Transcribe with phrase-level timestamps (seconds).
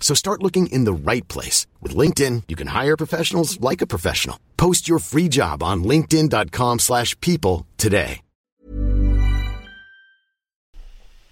[0.00, 1.68] So start looking in the right place.
[1.80, 4.40] With LinkedIn, you can hire professionals like a professional.
[4.56, 8.22] Post your free job on linkedin.com/people slash people today.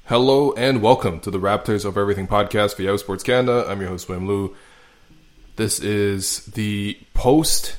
[0.09, 3.67] Hello and welcome to the Raptors Over Everything podcast for Yahoo Sports Canada.
[3.69, 4.57] I'm your host, William Lou.
[5.57, 7.77] This is the post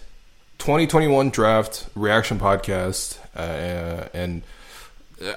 [0.60, 4.44] 2021 draft reaction podcast, uh, and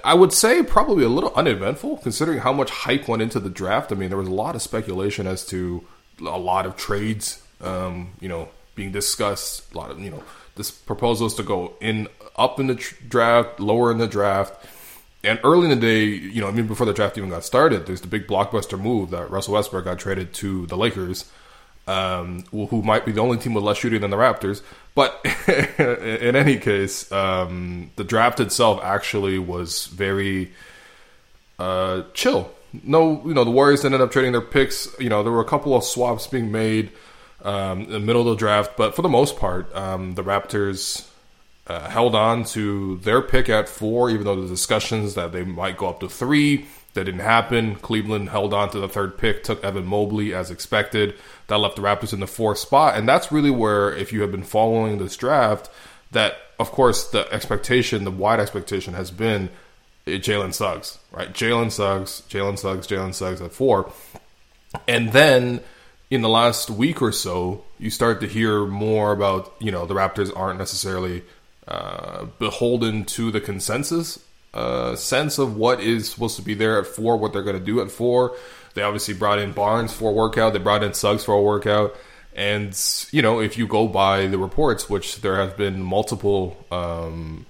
[0.05, 3.91] I would say probably a little uneventful considering how much hype went into the draft.
[3.91, 5.85] I mean, there was a lot of speculation as to
[6.21, 9.73] a lot of trades, um, you know, being discussed.
[9.75, 10.23] A lot of you know,
[10.55, 14.65] this proposals to go in up in the tr- draft, lower in the draft.
[15.25, 17.87] And early in the day, you know, I mean, before the draft even got started,
[17.87, 21.31] there's the big blockbuster move that Russell Westbrook got traded to the Lakers,
[21.87, 24.63] um, who might be the only team with less shooting than the Raptors.
[24.95, 30.53] But in any case, um, the draft itself actually was very
[31.59, 32.53] uh, chill.
[32.85, 34.89] No, you know, the Warriors ended up trading their picks.
[34.99, 36.91] You know, there were a couple of swaps being made
[37.43, 41.09] um, in the middle of the draft, but for the most part, um, the Raptors
[41.67, 45.77] uh, held on to their pick at four, even though the discussions that they might
[45.77, 46.67] go up to three.
[46.95, 47.77] That didn't happen.
[47.77, 51.15] Cleveland held on to the third pick, took Evan Mobley as expected.
[51.47, 52.97] That left the Raptors in the fourth spot.
[52.97, 55.71] And that's really where, if you have been following this draft,
[56.11, 59.49] that, of course, the expectation, the wide expectation has been
[60.07, 61.33] uh, Jalen Suggs, right?
[61.33, 63.91] Jalen Suggs, Jalen Suggs, Jalen Suggs at four.
[64.87, 65.61] And then
[66.11, 69.95] in the last week or so, you start to hear more about, you know, the
[69.95, 71.23] Raptors aren't necessarily
[71.67, 74.23] uh, beholden to the consensus
[74.97, 77.81] sense of what is supposed to be there at four, what they're going to do
[77.81, 78.37] at four.
[78.75, 80.53] They obviously brought in Barnes for a workout.
[80.53, 81.95] They brought in Suggs for a workout.
[82.35, 82.79] And,
[83.11, 87.45] you know, if you go by the reports, which there have been multiple um,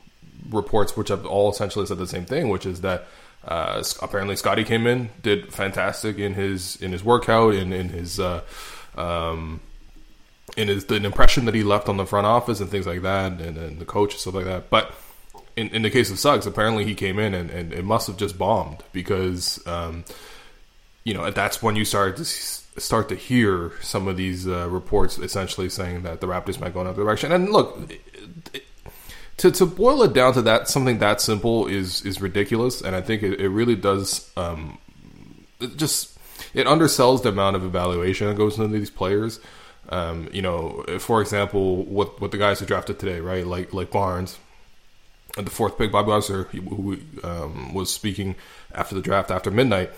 [0.51, 3.07] reports which have all essentially said the same thing, which is that
[3.47, 8.21] uh, apparently Scottie came in, did fantastic in his in his workout, in in his
[8.21, 8.43] uh,
[8.97, 9.61] um,
[10.57, 13.41] in his the impression that he left on the front office and things like that,
[13.41, 14.71] and, and the coach and stuff like that.
[14.71, 14.95] But
[15.57, 18.17] in, in the case of Suggs, apparently he came in and, and it must have
[18.17, 20.05] just bombed because um,
[21.05, 25.19] you know that's when you started to start to hear some of these uh, reports
[25.19, 27.33] essentially saying that the Raptors might go in another direction.
[27.33, 28.01] And look, it,
[28.55, 28.65] it,
[29.39, 33.01] to to boil it down to that something that simple is is ridiculous, and I
[33.01, 34.79] think it, it really does um,
[35.77, 36.19] just
[36.55, 39.41] it undersells the amount of evaluation that goes into these players.
[39.89, 43.47] Um, you know, for example, what what the guys who drafted today, right?
[43.47, 44.39] Like like Barnes,
[45.37, 48.37] the fourth pick, Bobby Webster, who um, was speaking
[48.75, 49.91] after the draft after midnight.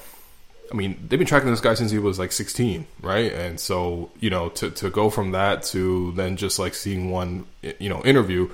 [0.71, 3.33] I mean, they've been tracking this guy since he was like 16, right?
[3.33, 7.47] And so, you know, to, to go from that to then just like seeing one,
[7.79, 8.51] you know, interview,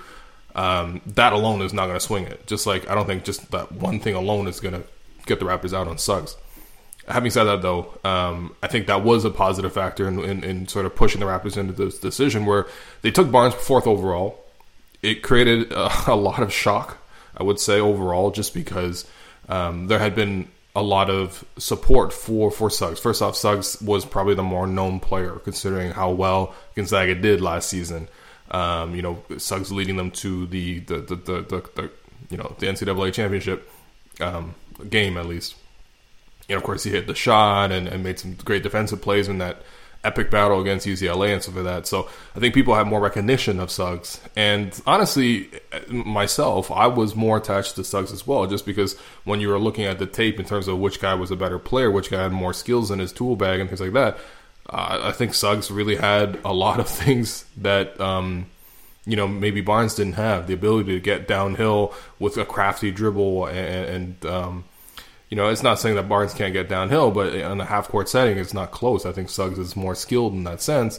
[0.55, 2.47] um, that alone is not going to swing it.
[2.47, 4.83] Just like I don't think just that one thing alone is going to
[5.27, 6.37] get the Raptors out on Suggs.
[7.09, 10.69] Having said that, though, um, I think that was a positive factor in, in, in
[10.69, 12.67] sort of pushing the Raptors into this decision where
[13.03, 14.45] they took Barnes fourth overall.
[15.03, 16.99] It created a, a lot of shock,
[17.37, 19.07] I would say, overall, just because
[19.49, 23.01] um, there had been a lot of support for for Suggs.
[23.01, 27.69] First off, Suggs was probably the more known player considering how well Gonzaga did last
[27.69, 28.09] season.
[28.51, 31.91] Um, you know, Suggs leading them to the the the, the, the, the
[32.31, 33.69] you know the NCAA championship
[34.21, 34.55] um,
[34.89, 35.57] game at least.
[36.49, 39.39] And of course, he hit the shot and, and made some great defensive plays in
[39.39, 39.63] that
[40.03, 41.87] epic battle against UCLA and stuff like that.
[41.87, 44.21] So I think people have more recognition of Suggs.
[44.35, 45.51] And honestly,
[45.89, 49.85] myself, I was more attached to Suggs as well, just because when you were looking
[49.85, 52.33] at the tape in terms of which guy was a better player, which guy had
[52.33, 54.19] more skills in his tool bag and things like that,
[54.71, 58.01] uh, I think Suggs really had a lot of things that.
[58.01, 58.47] Um,
[59.07, 63.47] you know, maybe Barnes didn't have the ability to get downhill with a crafty dribble
[63.47, 63.87] and,
[64.23, 64.65] and um,
[65.31, 68.09] you know, it's not saying that Barnes can't get downhill, but in a half court
[68.09, 69.07] setting, it's not close.
[69.07, 70.99] I think Suggs is more skilled in that sense.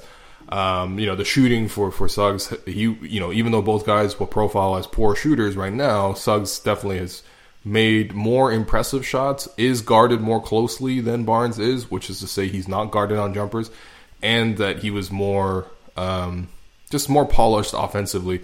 [0.49, 4.17] Um, you know, the shooting for for Suggs, he you know, even though both guys
[4.17, 7.23] will profile as poor shooters right now, Suggs definitely has
[7.65, 12.47] made more impressive shots, is guarded more closely than Barnes is, which is to say
[12.47, 13.69] he's not guarded on jumpers,
[14.21, 15.67] and that he was more
[15.97, 16.47] um,
[16.89, 18.41] just more polished offensively.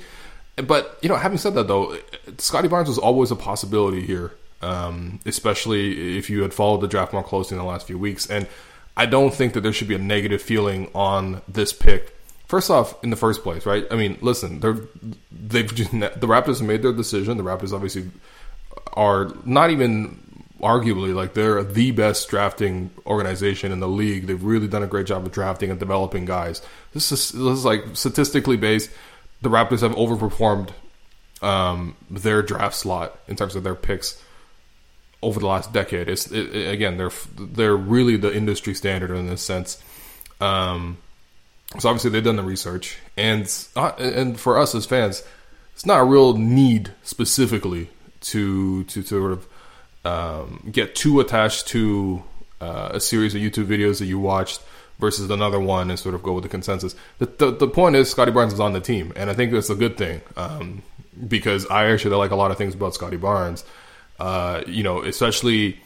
[0.57, 1.97] But you know, having said that though,
[2.39, 7.13] Scottie Barnes was always a possibility here um, especially if you had followed the draft
[7.13, 8.29] more closely in the last few weeks.
[8.29, 8.47] And
[8.95, 12.15] I don't think that there should be a negative feeling on this pick.
[12.47, 13.85] First off, in the first place, right?
[13.91, 14.79] I mean, listen, they're
[15.31, 17.37] they've the Raptors have made their decision.
[17.37, 18.09] The Raptors obviously
[18.93, 20.23] are not even
[20.61, 24.27] arguably like they're the best drafting organization in the league.
[24.27, 26.61] They've really done a great job of drafting and developing guys.
[26.93, 28.89] This is this is like statistically based.
[29.41, 30.69] The Raptors have overperformed
[31.43, 34.21] um, their draft slot in terms of their picks
[35.21, 36.07] over the last decade.
[36.09, 39.81] It's it, it, again they're they're really the industry standard in this sense.
[40.39, 40.97] Um,
[41.79, 45.23] so obviously they've done the research, and uh, and for us as fans,
[45.73, 47.89] it's not a real need specifically
[48.21, 49.47] to to to sort of
[50.05, 52.23] um, get too attached to
[52.61, 54.61] uh, a series of YouTube videos that you watched
[54.99, 56.95] versus another one and sort of go with the consensus.
[57.19, 59.69] The, the, the point is Scottie Barnes is on the team, and I think that's
[59.69, 60.81] a good thing um,
[61.27, 63.63] because I actually like a lot of things about Scottie Barnes.
[64.19, 65.79] Uh, you know, especially,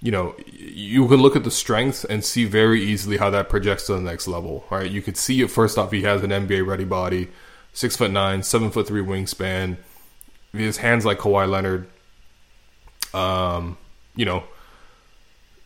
[0.00, 3.86] you know, you can look at the strength and see very easily how that projects
[3.86, 4.90] to the next level, right?
[4.90, 7.28] You could see it first off, he has an NBA ready body,
[7.72, 9.76] six foot nine, seven foot three wingspan,
[10.52, 11.88] his hands like Kawhi Leonard.
[13.14, 13.76] Um,
[14.16, 14.44] you know,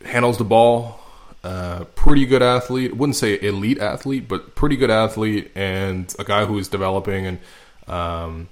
[0.05, 1.00] handles the ball,
[1.44, 2.97] uh, pretty good athlete.
[2.97, 7.38] Wouldn't say elite athlete, but pretty good athlete, and a guy who is developing and
[7.88, 8.49] um,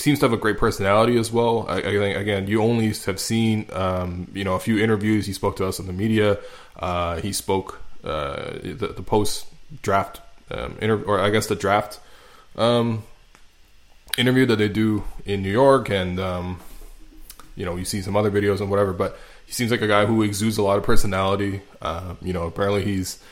[0.00, 1.66] seems to have a great personality as well.
[1.68, 5.26] I, I think again, you only have seen um, you know a few interviews.
[5.26, 6.38] He spoke to us in the media.
[6.78, 9.46] Uh, he spoke uh, the, the post
[9.82, 10.20] draft
[10.50, 12.00] um, interview, or I guess the draft
[12.56, 13.04] um,
[14.18, 16.60] interview that they do in New York, and um,
[17.56, 18.92] you know you see some other videos and whatever.
[18.92, 21.62] But he seems like a guy who exudes a lot of personality.
[21.82, 23.22] Uh, you know, apparently he's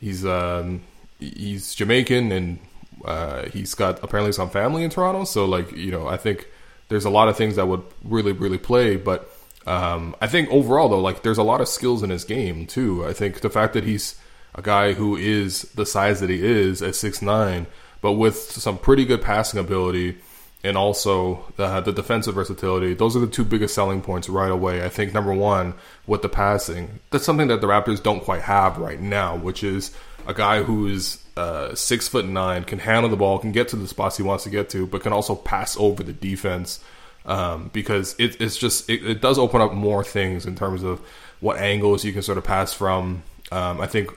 [0.00, 0.82] he's um,
[1.18, 2.58] he's Jamaican and
[3.04, 6.48] uh, he's got apparently some family in Toronto, so like you know, I think
[6.88, 8.96] there's a lot of things that would really really play.
[8.96, 9.30] But
[9.66, 13.06] um, I think overall though, like there's a lot of skills in his game too.
[13.06, 14.18] I think the fact that he's
[14.54, 17.66] a guy who is the size that he is at six nine,
[18.00, 20.18] but with some pretty good passing ability
[20.64, 22.94] and also the, the defensive versatility.
[22.94, 24.84] Those are the two biggest selling points right away.
[24.84, 25.74] I think number one
[26.06, 29.94] with the passing, that's something that the Raptors don't quite have right now, which is
[30.26, 33.86] a guy who's uh, six foot nine, can handle the ball, can get to the
[33.86, 36.80] spots he wants to get to, but can also pass over the defense.
[37.24, 41.00] Um, because it, it's just it, it, does open up more things in terms of
[41.40, 43.22] what angles you can sort of pass from.
[43.52, 44.10] Um, I think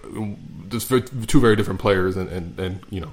[0.69, 3.11] there's two very different players, and, and, and you know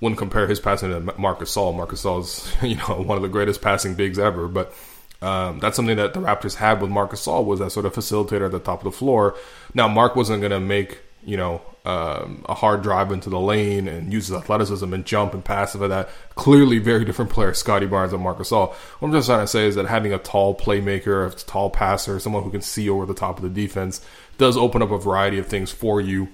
[0.00, 1.74] wouldn't compare his passing to Marc Gasol.
[1.74, 4.74] Marcus is you know one of the greatest passing bigs ever, but
[5.22, 8.46] um, that's something that the Raptors had with Marc Gasol was that sort of facilitator
[8.46, 9.36] at the top of the floor.
[9.72, 13.88] Now Mark wasn't going to make you know um, a hard drive into the lane
[13.88, 16.10] and uses athleticism and jump and pass of that.
[16.34, 18.72] Clearly, very different player, Scotty Barnes and Marc Gasol.
[18.72, 22.20] What I'm just trying to say is that having a tall playmaker, a tall passer,
[22.20, 24.04] someone who can see over the top of the defense,
[24.36, 26.28] does open up a variety of things for you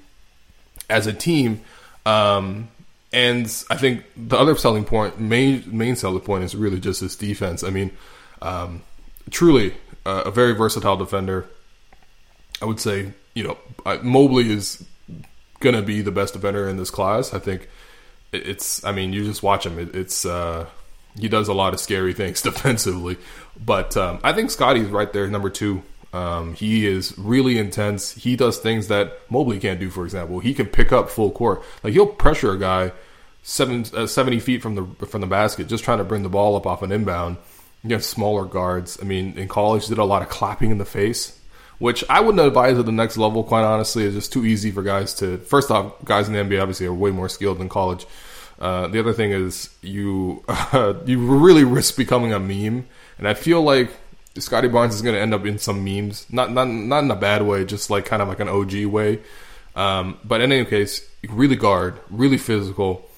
[0.91, 1.61] as a team.
[2.05, 2.69] Um,
[3.12, 7.14] and I think the other selling point, main main selling point, is really just his
[7.14, 7.62] defense.
[7.62, 7.93] I mean,
[8.43, 8.83] um,
[9.31, 9.75] truly
[10.05, 11.49] uh, a very versatile defender.
[12.61, 13.59] I would say, you know,
[14.03, 14.85] Mobley is
[15.61, 17.35] going to be the best defender in this class.
[17.35, 17.69] I think
[18.33, 18.85] it's.
[18.85, 19.79] I mean, you just watch him.
[19.79, 20.25] It, it's.
[20.25, 20.67] Uh,
[21.19, 23.19] he does a lot of scary things defensively,
[23.62, 25.83] but um, I think Scottie's right there, number two.
[26.12, 28.12] Um, he is really intense.
[28.12, 29.91] He does things that Mobley can't do.
[29.91, 31.62] For example, he can pick up full court.
[31.83, 32.93] Like he'll pressure a guy
[33.43, 36.55] seven, uh, 70 feet from the from the basket, just trying to bring the ball
[36.55, 37.38] up off an inbound.
[37.83, 38.97] You have smaller guards.
[39.03, 41.38] I mean, in college, did a lot of clapping in the face
[41.78, 43.45] which I wouldn't advise at the next level.
[43.45, 45.38] Quite honestly, it's just too easy for guys to.
[45.38, 48.07] First off, guys in the NBA obviously are way more skilled than college.
[48.59, 52.87] Uh, the other thing is you uh, you really risk becoming a meme,
[53.19, 53.90] and I feel like
[54.38, 57.16] Scottie Barnes is going to end up in some memes, not not not in a
[57.16, 59.21] bad way, just like kind of like an OG way.
[59.76, 63.09] Um, but in any case, really guard, really physical.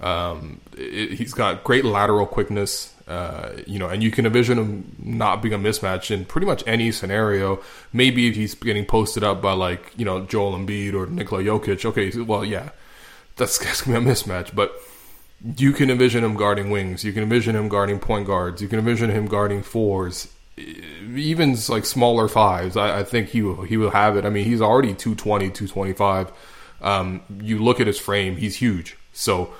[0.00, 4.96] Um, it, he's got great lateral quickness, uh, you know, and you can envision him
[4.98, 7.62] not being a mismatch in pretty much any scenario.
[7.92, 11.84] Maybe if he's getting posted up by like you know Joel Embiid or Nikola Jokic,
[11.84, 12.70] okay, well yeah,
[13.36, 14.54] that's, that's gonna be a mismatch.
[14.54, 14.74] But
[15.56, 17.04] you can envision him guarding wings.
[17.04, 18.60] You can envision him guarding point guards.
[18.60, 22.76] You can envision him guarding fours, even like smaller fives.
[22.76, 24.24] I, I think he will, he will have it.
[24.24, 26.32] I mean, he's already 220, 225.
[26.82, 28.96] Um, you look at his frame; he's huge.
[29.12, 29.54] So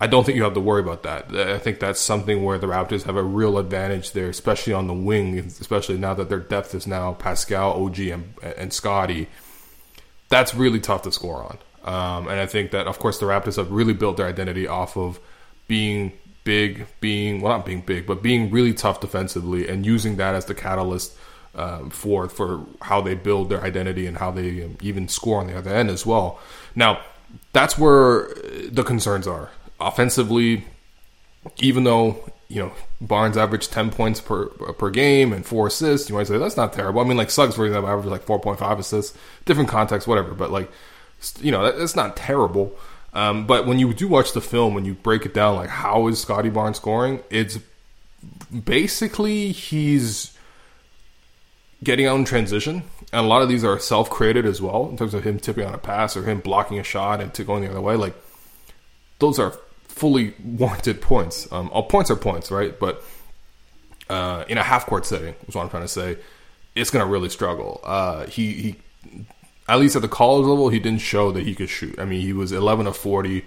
[0.00, 1.34] I don't think you have to worry about that.
[1.34, 4.94] I think that's something where the Raptors have a real advantage there, especially on the
[4.94, 9.28] wing, especially now that their depth is now Pascal, OG, and, and Scottie.
[10.28, 11.58] That's really tough to score on.
[11.82, 14.96] Um, and I think that, of course, the Raptors have really built their identity off
[14.96, 15.18] of
[15.66, 16.12] being
[16.44, 20.44] big, being, well, not being big, but being really tough defensively and using that as
[20.44, 21.16] the catalyst
[21.54, 25.48] um, for for how they build their identity and how they um, even score on
[25.48, 26.38] the other end as well.
[26.76, 27.00] Now,
[27.52, 28.28] that's where
[28.70, 29.50] the concerns are
[29.80, 30.64] offensively,
[31.58, 36.14] even though you know Barnes averaged ten points per per game and four assists, you
[36.14, 37.00] might say that's not terrible.
[37.00, 40.34] I mean, like Suggs for example averaged like four point five assists, different context, whatever.
[40.34, 40.70] But like,
[41.40, 42.76] you know, that's not terrible.
[43.14, 46.08] Um, but when you do watch the film, when you break it down, like how
[46.08, 47.22] is Scottie Barnes scoring?
[47.30, 47.58] It's
[48.64, 50.36] basically he's
[51.82, 52.82] getting out in transition,
[53.12, 55.66] and a lot of these are self created as well in terms of him tipping
[55.66, 57.96] on a pass or him blocking a shot and to going the other way.
[57.96, 58.14] Like
[59.18, 59.54] those are
[59.98, 61.50] fully warranted points.
[61.52, 62.78] Um, all points are points, right?
[62.78, 63.02] But
[64.08, 66.16] uh, in a half court setting, is what I'm trying to say.
[66.74, 67.80] It's going to really struggle.
[67.84, 68.76] Uh, he he,
[69.68, 71.98] at least at the college level, he didn't show that he could shoot.
[71.98, 73.44] I mean, he was 11 of 40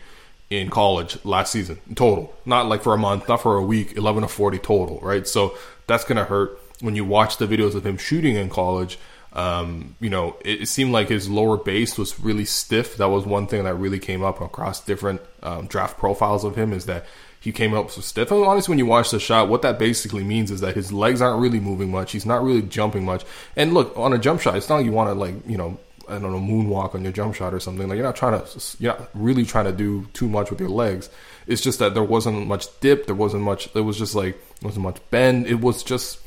[0.49, 3.95] in college last season total, not like for a month, not for a week.
[3.95, 5.27] 11 of 40 total, right?
[5.27, 8.99] So that's going to hurt when you watch the videos of him shooting in college.
[9.33, 12.97] Um, you know, it, it, seemed like his lower base was really stiff.
[12.97, 16.73] That was one thing that really came up across different um, draft profiles of him
[16.73, 17.05] is that
[17.39, 18.29] he came up so stiff.
[18.29, 21.21] And honestly, when you watch the shot, what that basically means is that his legs
[21.21, 22.11] aren't really moving much.
[22.11, 23.23] He's not really jumping much.
[23.55, 25.79] And look, on a jump shot, it's not like you want to like you know
[26.07, 27.87] I don't know moonwalk on your jump shot or something.
[27.87, 30.69] Like you're not trying to you're not really trying to do too much with your
[30.69, 31.09] legs.
[31.47, 33.05] It's just that there wasn't much dip.
[33.05, 33.73] There wasn't much.
[33.75, 35.47] It was just like wasn't much bend.
[35.47, 36.19] It was just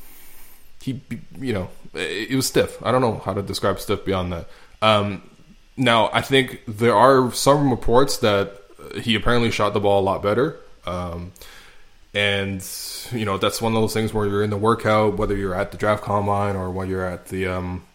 [0.81, 1.01] he,
[1.39, 2.81] you know, it was stiff.
[2.83, 4.47] I don't know how to describe stiff beyond that.
[4.81, 5.23] Um,
[5.77, 8.61] now, I think there are some reports that
[9.01, 10.57] he apparently shot the ball a lot better.
[10.85, 11.31] Um,
[12.13, 12.65] and,
[13.11, 15.71] you know, that's one of those things where you're in the workout, whether you're at
[15.71, 17.85] the draft combine or when you're at the, um,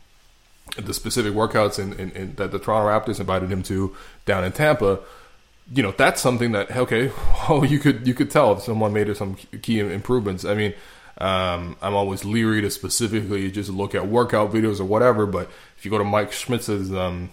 [0.77, 4.53] the specific workouts in, in, in, that the Toronto Raptors invited him to down in
[4.53, 5.01] Tampa,
[5.73, 7.11] you know, that's something that, okay,
[7.49, 10.45] oh, you could, you could tell if someone made some key improvements.
[10.45, 10.75] I mean,
[11.21, 15.27] um, I'm always leery to specifically just look at workout videos or whatever.
[15.27, 17.31] But if you go to Mike Schmitz's um,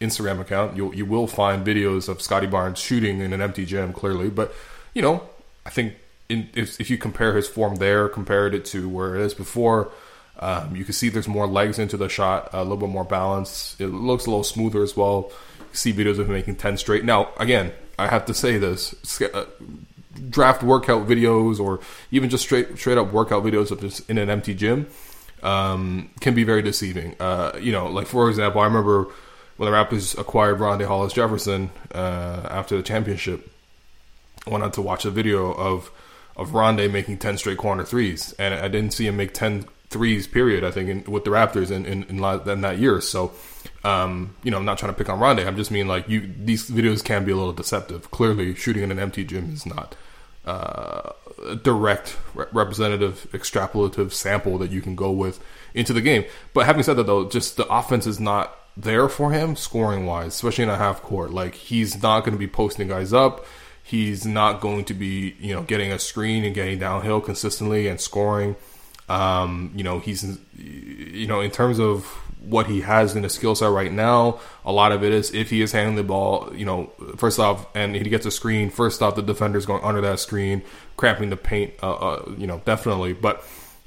[0.00, 3.92] Instagram account, you you will find videos of Scottie Barnes shooting in an empty gym,
[3.92, 4.28] clearly.
[4.28, 4.54] But
[4.94, 5.28] you know,
[5.64, 5.94] I think
[6.28, 9.90] in, if, if you compare his form there, compared it to where it is before,
[10.40, 13.74] um, you can see there's more legs into the shot, a little bit more balance.
[13.78, 15.32] It looks a little smoother as well.
[15.58, 17.04] You see videos of him making ten straight.
[17.04, 19.46] Now, again, I have to say this: uh,
[20.18, 24.30] draft workout videos or even just straight straight up workout videos of just in an
[24.30, 24.86] empty gym
[25.42, 27.14] um, can be very deceiving.
[27.20, 29.06] Uh, you know, like for example, I remember
[29.56, 33.50] when the Raptors acquired Rondae Hollis Jefferson uh, after the championship.
[34.46, 35.90] I went on to watch a video of
[36.36, 40.26] of Rondae making ten straight corner threes, and I didn't see him make 10 threes.
[40.26, 40.64] Period.
[40.64, 43.00] I think in, with the Raptors in in, in, in that year.
[43.00, 43.32] So.
[43.84, 45.46] Um, you know, I'm not trying to pick on Rondae.
[45.46, 46.28] I'm just mean like you.
[46.36, 48.10] These videos can be a little deceptive.
[48.10, 49.94] Clearly, shooting in an empty gym is not
[50.48, 51.12] uh,
[51.62, 55.42] direct re- representative extrapolative sample that you can go with
[55.74, 56.24] into the game.
[56.54, 60.34] But having said that, though, just the offense is not there for him scoring wise,
[60.34, 61.32] especially in a half court.
[61.32, 63.44] Like he's not going to be posting guys up.
[63.82, 68.00] He's not going to be, you know, getting a screen and getting downhill consistently and
[68.00, 68.56] scoring.
[69.08, 72.06] Um, you know, he's, you know, in terms of
[72.40, 74.40] what he has in his skill set right now.
[74.64, 77.66] A lot of it is if he is handling the ball, you know, first off,
[77.74, 80.62] and he gets a screen, first off, the defender's going under that screen,
[80.96, 83.12] cramping the paint, uh, uh, you know, definitely.
[83.12, 83.44] But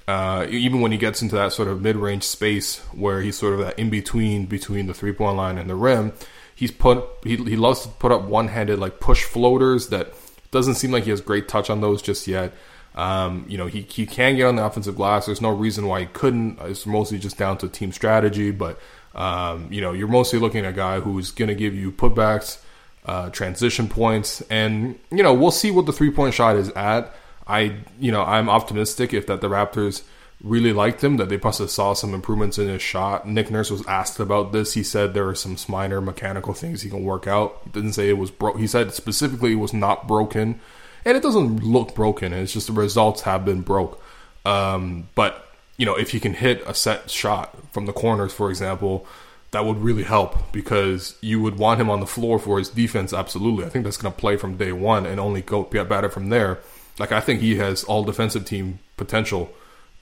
[0.08, 3.54] uh, even when he gets into that sort of mid range space where he's sort
[3.54, 6.14] of that in between between the three point line and the rim,
[6.56, 10.14] he's put he, he loves to put up one handed like push floaters that
[10.52, 12.54] doesn't seem like he has great touch on those just yet.
[12.94, 15.26] Um, you know, he, he can get on the offensive glass.
[15.26, 16.60] There's no reason why he couldn't.
[16.62, 18.52] It's mostly just down to team strategy.
[18.52, 18.80] But,
[19.16, 22.60] um, you know, you're mostly looking at a guy who's going to give you putbacks,
[23.06, 24.42] uh, transition points.
[24.50, 27.16] And, you know, we'll see what the three point shot is at.
[27.48, 30.04] I, you know, I'm optimistic if that the Raptors
[30.44, 31.18] really liked him.
[31.18, 33.28] That they must have saw some improvements in his shot.
[33.28, 34.74] Nick Nurse was asked about this.
[34.74, 37.62] He said there are some minor mechanical things he can work out.
[37.64, 38.60] He didn't say it was broke.
[38.60, 40.60] He said specifically it was not broken,
[41.06, 42.34] and it doesn't look broken.
[42.34, 44.02] It's just the results have been broke.
[44.46, 48.50] Um, but you know, if he can hit a set shot from the corners, for
[48.50, 49.06] example,
[49.52, 53.14] that would really help because you would want him on the floor for his defense.
[53.14, 56.10] Absolutely, I think that's going to play from day one and only go get better
[56.10, 56.60] from there.
[57.00, 59.52] Like I think he has all defensive team potential,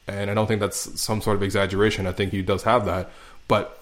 [0.07, 2.07] and I don't think that's some sort of exaggeration.
[2.07, 3.09] I think he does have that,
[3.47, 3.78] but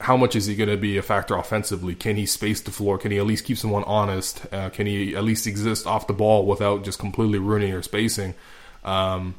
[0.00, 1.94] how much is he going to be a factor offensively?
[1.94, 2.98] Can he space the floor?
[2.98, 4.46] Can he at least keep someone honest?
[4.52, 8.34] Uh, can he at least exist off the ball without just completely ruining your spacing?
[8.84, 9.34] Um,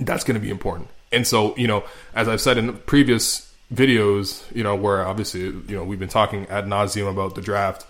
[0.00, 0.88] that's going to be important.
[1.12, 5.64] And so, you know, as I've said in previous videos, you know, where obviously, you
[5.68, 7.86] know, we've been talking ad nauseum about the draft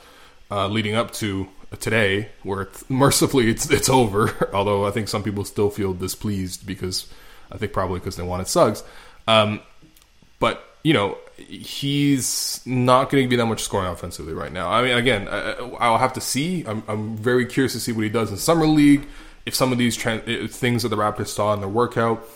[0.51, 1.49] uh, leading up to
[1.81, 4.51] today, where it's, mercifully it's it's over.
[4.55, 7.07] Although I think some people still feel displeased because
[7.51, 8.83] I think probably because they wanted Suggs.
[9.27, 9.61] Um,
[10.39, 14.71] but you know, he's not going to be that much scoring offensively right now.
[14.71, 16.65] I mean, again, I, I'll have to see.
[16.65, 19.07] I'm, I'm very curious to see what he does in summer league.
[19.47, 22.27] If some of these things that the Raptors saw in their workout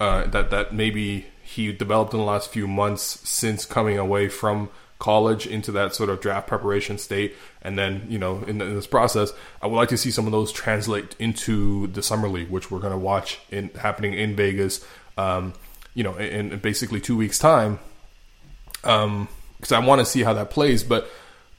[0.00, 4.68] uh, that that maybe he developed in the last few months since coming away from
[4.98, 8.86] college into that sort of draft preparation state and then you know in, in, this
[8.86, 12.70] process i would like to see some of those translate into the summer league which
[12.70, 14.84] we're going to watch in happening in vegas
[15.18, 15.52] um,
[15.94, 17.78] you know in, in, basically two weeks time
[18.84, 21.08] um because i want to see how that plays but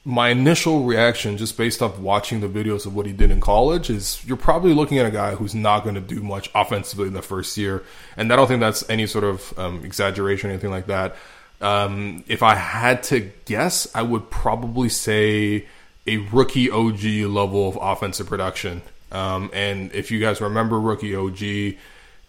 [0.06, 3.90] my initial reaction, just based off watching the videos of what he did in college,
[3.90, 7.12] is you're probably looking at a guy who's not going to do much offensively in
[7.12, 7.82] the first year,
[8.16, 11.16] and I don't think that's any sort of um, exaggeration or anything like that.
[11.60, 15.66] Um, if I had to guess, I would probably say
[16.06, 18.82] a rookie OG level of offensive production.
[19.10, 21.42] Um, and if you guys remember rookie OG,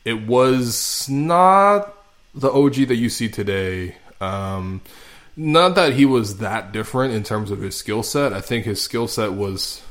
[0.04, 1.94] it was not
[2.34, 3.98] the OG that you see today.
[4.20, 4.82] Um,
[5.36, 8.34] not that he was that different in terms of his skill set.
[8.34, 9.82] I think his skill set was.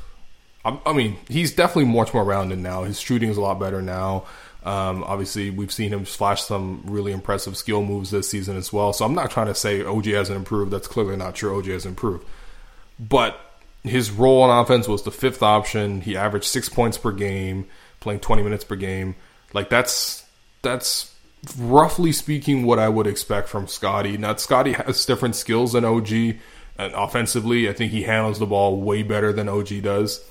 [0.64, 2.82] I, mean, he's definitely much more rounded now.
[2.82, 4.24] His shooting is a lot better now.
[4.64, 8.92] Um, obviously, we've seen him flash some really impressive skill moves this season as well.
[8.92, 10.72] So I'm not trying to say OG hasn't improved.
[10.72, 11.56] That's clearly not true.
[11.56, 12.26] OG has improved.
[12.98, 13.38] But
[13.84, 16.00] his role on offense was the fifth option.
[16.00, 17.68] He averaged six points per game,
[18.00, 19.14] playing 20 minutes per game.
[19.52, 20.26] Like that's
[20.62, 21.14] that's
[21.58, 24.16] roughly speaking, what I would expect from Scottie.
[24.16, 26.10] Now, Scottie has different skills than OG,
[26.78, 30.24] and offensively, I think he handles the ball way better than OG does.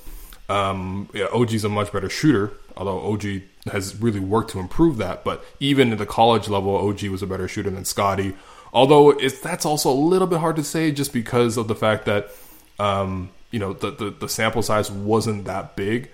[0.48, 5.24] Um, yeah, OG's a much better shooter, although OG has really worked to improve that.
[5.24, 8.34] But even at the college level, OG was a better shooter than Scottie.
[8.72, 12.30] Although that's also a little bit hard to say, just because of the fact that
[12.78, 16.10] um, you know the, the the sample size wasn't that big.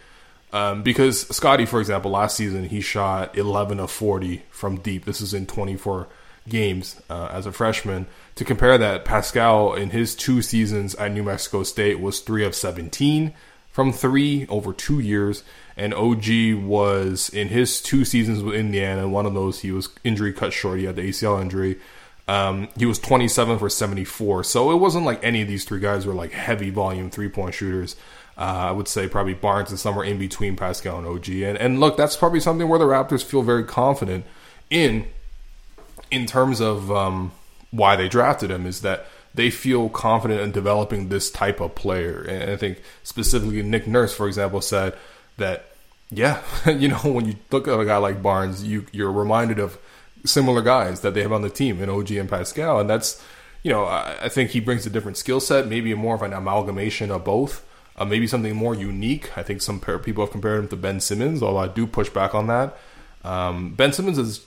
[0.53, 5.05] Um, because Scottie, for example, last season he shot 11 of 40 from deep.
[5.05, 6.09] This is in 24
[6.49, 8.07] games uh, as a freshman.
[8.35, 12.55] To compare that, Pascal in his two seasons at New Mexico State was 3 of
[12.55, 13.33] 17
[13.71, 15.43] from three over two years.
[15.77, 19.09] And OG was in his two seasons with Indiana.
[19.09, 20.79] One of those he was injury cut short.
[20.79, 21.79] He had the ACL injury.
[22.29, 24.45] Um, he was 27 for 74.
[24.45, 27.55] So it wasn't like any of these three guys were like heavy volume three point
[27.55, 27.97] shooters.
[28.37, 31.29] Uh, I would say probably Barnes is somewhere in between Pascal and OG.
[31.29, 34.25] And, and look, that's probably something where the Raptors feel very confident
[34.71, 35.07] in,
[36.11, 37.33] in terms of um,
[37.71, 42.23] why they drafted him, is that they feel confident in developing this type of player.
[42.23, 44.97] And I think specifically Nick Nurse, for example, said
[45.37, 45.67] that,
[46.11, 49.79] yeah, you know, when you look at a guy like Barnes, you, you're reminded of
[50.25, 52.81] similar guys that they have on the team in OG and Pascal.
[52.81, 53.23] And that's,
[53.63, 56.33] you know, I, I think he brings a different skill set, maybe more of an
[56.33, 57.63] amalgamation of both
[57.97, 59.37] uh, maybe something more unique.
[59.37, 62.35] I think some people have compared him to Ben Simmons, although I do push back
[62.35, 62.77] on that.
[63.25, 64.45] Um, ben Simmons is,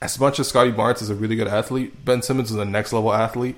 [0.00, 2.92] as much as Scottie Barnes is a really good athlete, Ben Simmons is a next
[2.92, 3.56] level athlete,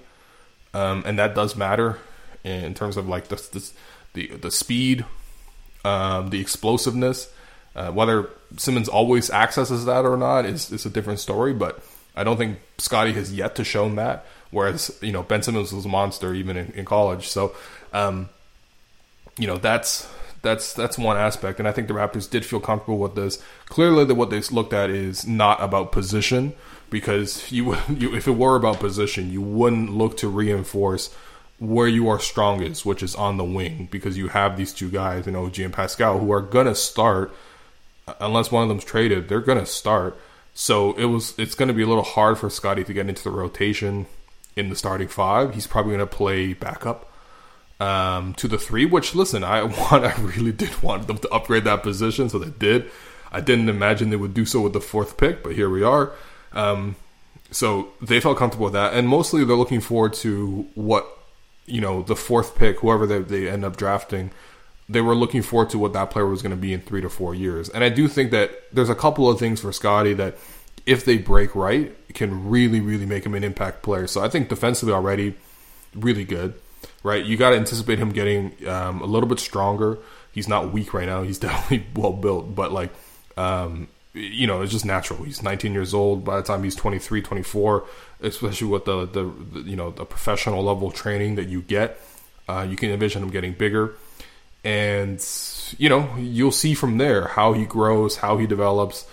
[0.73, 1.99] um, and that does matter
[2.45, 3.73] in terms of like the the
[4.15, 5.05] the, the speed,
[5.85, 7.33] um, the explosiveness.
[7.75, 11.83] Uh, whether Simmons always accesses that or not is, is a different story, but
[12.15, 14.25] I don't think Scottie has yet to shown that.
[14.53, 17.57] Whereas you know Ben Simmons was a monster even in, in college, so
[17.93, 18.29] um,
[19.39, 20.09] you know that's
[20.43, 23.43] that's that's one aspect, and I think the Raptors did feel comfortable with this.
[23.67, 26.55] Clearly, that what they looked at is not about position,
[26.91, 31.13] because you, you if it were about position, you wouldn't look to reinforce
[31.59, 35.27] where you are strongest, which is on the wing, because you have these two guys,
[35.27, 37.35] you know, OG and Pascal, who are gonna start
[38.21, 39.29] unless one of them's traded.
[39.29, 40.19] They're gonna start.
[40.55, 43.25] So it was it's going to be a little hard for Scottie to get into
[43.25, 44.07] the rotation
[44.55, 45.55] in the starting five.
[45.55, 47.11] He's probably going to play backup
[47.85, 48.87] um, to the three.
[48.87, 52.51] Which listen, I want, I really did want them to upgrade that position, so they
[52.51, 52.91] did.
[53.31, 56.13] I didn't imagine they would do so with the fourth pick, but here we are.
[56.53, 56.95] Um,
[57.51, 61.07] so they felt comfortable with that, and mostly they're looking forward to what
[61.67, 64.31] you know the fourth pick, whoever they, they end up drafting.
[64.89, 67.09] They were looking forward to what that player was going to be in three to
[67.09, 70.37] four years, and I do think that there's a couple of things for Scottie that,
[70.87, 74.07] if they break right, can really really make him an impact player.
[74.07, 75.35] So I think defensively already,
[75.95, 76.55] really good,
[77.03, 77.25] right?
[77.25, 79.99] You got to anticipate him getting um, a little bit stronger.
[80.33, 81.23] He's not weak right now.
[81.23, 82.91] He's definitely well built, but like
[83.37, 85.25] um, you know, it's just natural.
[85.25, 86.25] He's 19 years old.
[86.25, 87.85] By the time he's 23, 24,
[88.21, 92.01] especially with the, the, the you know the professional level training that you get,
[92.49, 93.95] uh, you can envision him getting bigger,
[94.63, 95.25] and
[95.79, 99.07] you know you'll see from there how he grows, how he develops,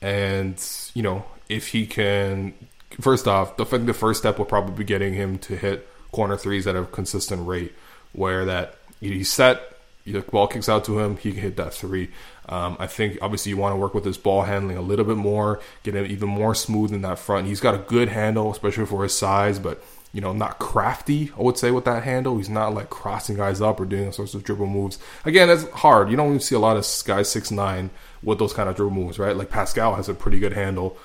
[0.00, 2.54] and you know if he can.
[3.00, 6.66] First off, the the first step will probably be getting him to hit corner threes
[6.66, 7.74] at a consistent rate,
[8.12, 12.10] where that he's set, the ball kicks out to him, he can hit that three.
[12.48, 15.16] Um, I think obviously you want to work with his ball handling a little bit
[15.16, 17.46] more, get him even more smooth in that front.
[17.46, 21.42] He's got a good handle, especially for his size, but you know, not crafty, I
[21.42, 22.36] would say, with that handle.
[22.36, 24.98] He's not like crossing guys up or doing all sorts of dribble moves.
[25.24, 26.08] Again, that's hard.
[26.08, 27.90] You don't even see a lot of guys six nine
[28.22, 29.36] with those kind of dribble moves, right?
[29.36, 30.96] Like Pascal has a pretty good handle.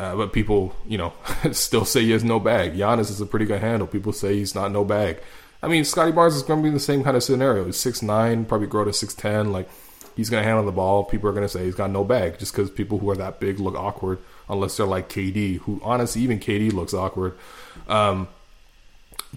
[0.00, 1.12] Uh, but people, you know,
[1.52, 2.74] still say he has no bag.
[2.74, 3.86] Giannis is a pretty good handle.
[3.86, 5.20] People say he's not no bag.
[5.62, 7.66] I mean, Scottie Barnes is going to be the same kind of scenario.
[7.66, 9.52] He's six nine, probably grow to six ten.
[9.52, 9.68] Like
[10.16, 11.04] he's going to handle the ball.
[11.04, 13.40] People are going to say he's got no bag just because people who are that
[13.40, 17.36] big look awkward unless they're like KD, who honestly even KD looks awkward.
[17.86, 18.28] Um,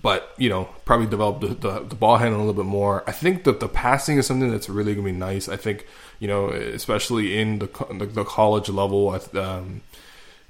[0.01, 3.03] but you know, probably develop the, the, the, ball handling a little bit more.
[3.05, 5.49] I think that the passing is something that's really going to be nice.
[5.49, 5.85] I think
[6.19, 7.67] you know, especially in the
[7.99, 9.19] the, the college level.
[9.33, 9.81] Um,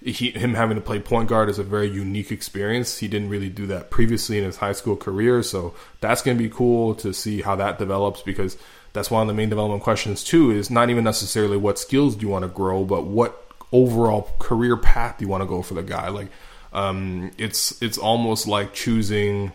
[0.04, 2.98] he, him having to play point guard is a very unique experience.
[2.98, 6.44] He didn't really do that previously in his high school career, so that's going to
[6.44, 8.58] be cool to see how that develops because
[8.92, 10.52] that's one of the main development questions too.
[10.52, 14.78] Is not even necessarily what skills do you want to grow, but what overall career
[14.78, 16.08] path do you want to go for the guy.
[16.10, 16.28] Like,
[16.72, 19.52] um, it's it's almost like choosing,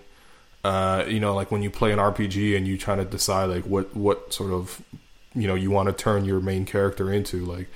[0.65, 3.65] uh, you know, like when you play an RPG and you try to decide like
[3.65, 4.83] what what sort of,
[5.35, 7.47] you know, you want to turn your main character into.
[7.47, 7.69] Like,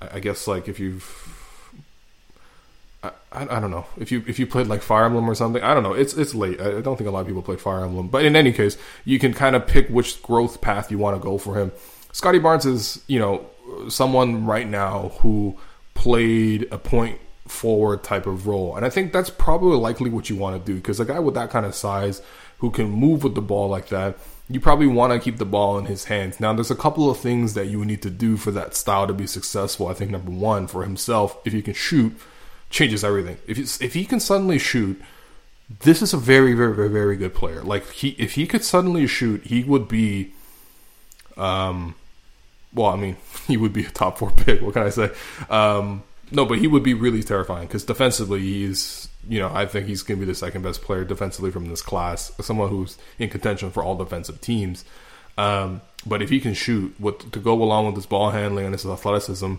[0.00, 1.36] I guess like if you've
[3.32, 5.62] I, I, don't know if you if you played like Fire Emblem or something.
[5.62, 5.92] I don't know.
[5.92, 6.60] It's it's late.
[6.60, 9.18] I don't think a lot of people play Fire Emblem, but in any case, you
[9.18, 11.72] can kind of pick which growth path you want to go for him.
[12.12, 13.46] Scottie Barnes is you know
[13.88, 15.56] someone right now who
[15.94, 20.36] played a point forward type of role, and I think that's probably likely what you
[20.36, 22.22] want to do because a guy with that kind of size
[22.60, 24.18] who can move with the ball like that.
[24.48, 26.40] You probably want to keep the ball in his hands.
[26.40, 29.14] Now, there's a couple of things that you need to do for that style to
[29.14, 29.86] be successful.
[29.86, 32.12] I think number one, for himself, if he can shoot,
[32.70, 33.36] changes everything.
[33.46, 35.00] If if he can suddenly shoot,
[35.80, 37.62] this is a very very very very good player.
[37.62, 40.32] Like he if he could suddenly shoot, he would be
[41.36, 41.94] um
[42.72, 43.16] well, I mean,
[43.48, 44.62] he would be a top 4 pick.
[44.62, 45.10] What can I say?
[45.50, 49.86] Um no, but he would be really terrifying cuz defensively he's you know, I think
[49.86, 53.28] he's going to be the second best player defensively from this class, someone who's in
[53.28, 54.84] contention for all defensive teams.
[55.36, 58.74] Um, but if he can shoot with to go along with his ball handling and
[58.74, 59.54] his athleticism,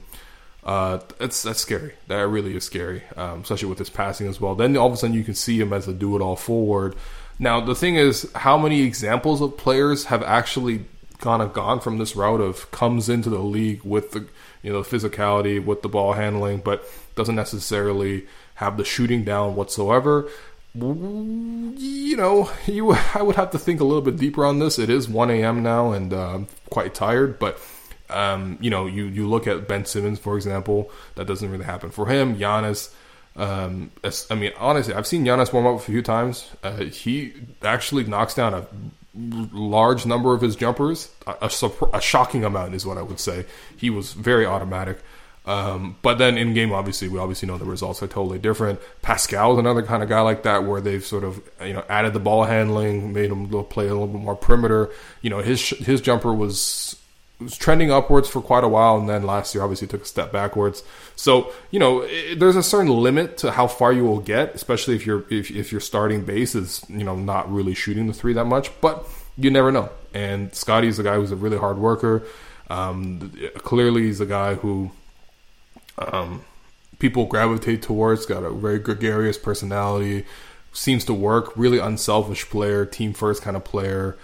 [0.63, 1.93] uh, that's that's scary.
[2.07, 4.55] That really is scary, um, especially with his passing as well.
[4.55, 6.95] Then all of a sudden you can see him as a do it all forward.
[7.39, 10.85] Now the thing is, how many examples of players have actually
[11.19, 14.27] kind of gone from this route of comes into the league with the
[14.61, 20.29] you know physicality, with the ball handling, but doesn't necessarily have the shooting down whatsoever.
[20.75, 24.77] You know, you I would have to think a little bit deeper on this.
[24.77, 25.63] It is 1 a.m.
[25.63, 27.59] now, and uh, I'm quite tired, but
[28.11, 31.91] um, you know, you you look at Ben Simmons, for example, that doesn't really happen
[31.91, 32.37] for him.
[32.37, 32.93] Giannis,
[33.35, 33.91] um,
[34.29, 36.49] I mean, honestly, I've seen Giannis warm up a few times.
[36.63, 38.65] Uh, he actually knocks down a
[39.13, 43.45] large number of his jumpers, a, a, a, shocking amount is what I would say.
[43.75, 44.99] He was very automatic.
[45.45, 48.79] Um, but then in game, obviously, we obviously know the results are totally different.
[49.01, 52.13] Pascal is another kind of guy like that, where they've sort of you know added
[52.13, 54.91] the ball handling, made him play a little bit more perimeter.
[55.21, 56.95] You know, his his jumper was
[57.41, 60.31] was trending upwards for quite a while, and then last year obviously took a step
[60.31, 60.83] backwards.
[61.15, 64.95] So you know, it, there's a certain limit to how far you will get, especially
[64.95, 68.33] if your if if your starting base is you know not really shooting the three
[68.33, 68.69] that much.
[68.81, 69.89] But you never know.
[70.13, 72.23] And Scottie is a guy who's a really hard worker.
[72.69, 74.91] Um, clearly, he's a guy who
[75.97, 76.43] um,
[76.99, 78.25] people gravitate towards.
[78.25, 80.25] Got a very gregarious personality.
[80.73, 81.55] Seems to work.
[81.57, 82.85] Really unselfish player.
[82.85, 84.17] Team first kind of player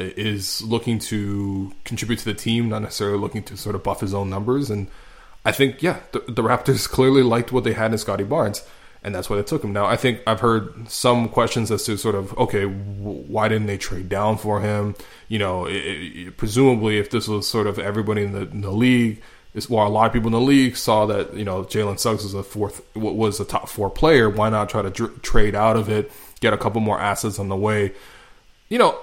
[0.00, 4.14] is looking to contribute to the team, not necessarily looking to sort of buff his
[4.14, 4.70] own numbers.
[4.70, 4.88] And
[5.44, 8.62] I think, yeah, the, the Raptors clearly liked what they had in Scottie Barnes,
[9.02, 9.72] and that's why they took him.
[9.72, 13.78] Now, I think I've heard some questions as to sort of, okay, why didn't they
[13.78, 14.94] trade down for him?
[15.28, 18.72] You know, it, it, presumably, if this was sort of everybody in the, in the
[18.72, 19.22] league
[19.54, 22.22] is while a lot of people in the league saw that you know Jalen Suggs
[22.22, 25.76] was a fourth was a top four player, why not try to dr- trade out
[25.76, 26.10] of it,
[26.40, 27.92] get a couple more assets on the way?
[28.68, 28.98] You know,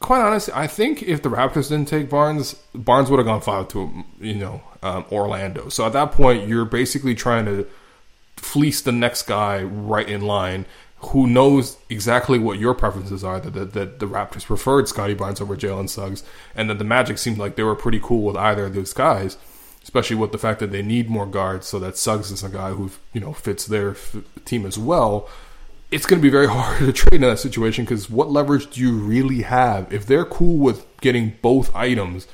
[0.00, 3.68] quite honestly, I think if the Raptors didn't take Barnes, Barnes would have gone five
[3.68, 5.68] to you know um, Orlando.
[5.68, 7.66] So at that point, you're basically trying to
[8.36, 10.66] fleece the next guy right in line
[10.98, 15.40] who knows exactly what your preferences are that, that, that the Raptors preferred Scottie Barnes
[15.40, 16.22] over Jalen Suggs
[16.54, 19.36] and that the Magic seemed like they were pretty cool with either of those guys
[19.86, 22.70] especially with the fact that they need more guards so that Suggs is a guy
[22.70, 25.28] who you know fits their f- team as well
[25.90, 28.80] it's going to be very hard to trade in that situation because what leverage do
[28.80, 32.26] you really have if they're cool with getting both items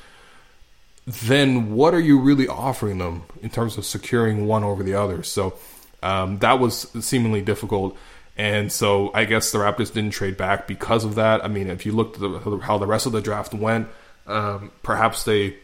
[1.05, 5.21] then what are you really offering them in terms of securing one over the other
[5.23, 5.53] so
[6.01, 7.97] um, that was seemingly difficult
[8.37, 11.43] and so I guess the Raptors didn't trade back because of that.
[11.43, 13.87] I mean, if you looked at the, how the rest of the draft went,
[14.25, 15.57] um, perhaps they,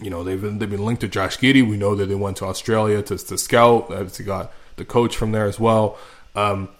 [0.00, 1.66] you know, they've been, they've been linked to Josh Giddey.
[1.68, 3.90] We know that they went to Australia to, to scout.
[3.90, 5.98] Obviously, got the coach from there as well.
[6.34, 6.70] Um,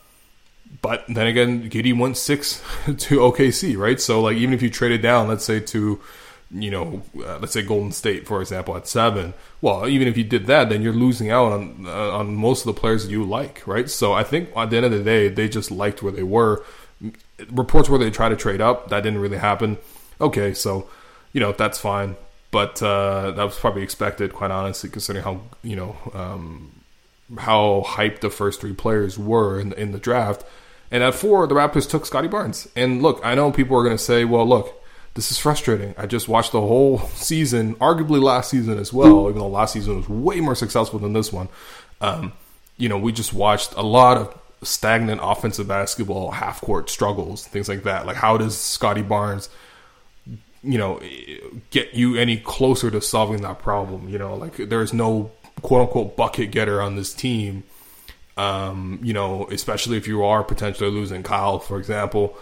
[0.83, 4.01] but then again, Giddey went six to OKC, right?
[4.01, 6.01] So like, even if you traded down, let's say to
[6.55, 9.35] you know, uh, let's say Golden State, for example, at seven.
[9.61, 12.75] Well, even if you did that, then you're losing out on uh, on most of
[12.75, 13.91] the players you like, right?
[13.91, 16.65] So I think at the end of the day, they just liked where they were.
[17.51, 19.79] Reports where they tried to trade up, that didn't really happen.
[20.21, 20.89] Okay, so
[21.33, 22.17] you know that's fine,
[22.53, 26.71] but uh, that was probably expected, quite honestly, considering how you know um,
[27.39, 30.45] how hyped the first three players were in, in the draft.
[30.95, 32.69] And at four, the Raptors took Scottie Barnes.
[32.75, 34.81] And look, I know people are going to say, well, look
[35.15, 35.95] this is frustrating.
[35.97, 39.97] I just watched the whole season, arguably last season as well, even though last season
[39.97, 41.49] was way more successful than this one.
[42.01, 42.33] Um,
[42.77, 47.69] you know, we just watched a lot of stagnant offensive basketball, half court struggles, things
[47.69, 48.07] like that.
[48.07, 49.49] Like, how does Scottie Barnes,
[50.63, 51.01] you know,
[51.71, 54.09] get you any closer to solving that problem?
[54.09, 55.31] You know, like there is no
[55.63, 57.63] quote unquote bucket getter on this team.
[58.37, 62.37] Um, you know, especially if you are potentially losing Kyle, for example.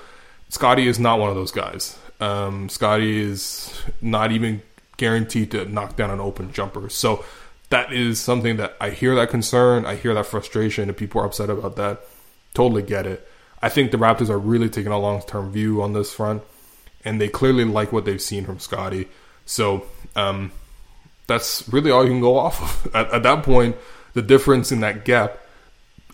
[0.49, 1.99] Scottie is not one of those guys.
[2.21, 4.63] Um, Scottie is not even
[4.97, 6.89] guaranteed to knock down an open jumper.
[6.89, 7.25] So
[7.71, 11.25] that is something that I hear that concern, I hear that frustration, and people are
[11.25, 12.03] upset about that.
[12.55, 13.27] Totally get it.
[13.63, 16.43] I think the Raptors are really taking a long term view on this front,
[17.05, 19.09] and they clearly like what they've seen from Scottie.
[19.47, 20.53] So um,
[21.27, 22.95] that's really all you can go off of.
[22.95, 23.77] At, at that point,
[24.13, 25.39] the difference in that gap